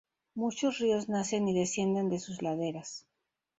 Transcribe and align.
Muchos 0.33 0.79
ríos 0.79 1.09
nacen 1.09 1.47
y 1.47 1.53
descienden 1.53 2.09
de 2.09 2.17
sus 2.17 2.41
laderas. 2.41 3.05